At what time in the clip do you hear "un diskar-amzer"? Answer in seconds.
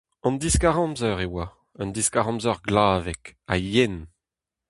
1.81-2.57